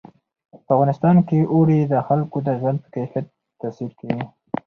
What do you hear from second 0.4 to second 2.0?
په افغانستان کې اوړي د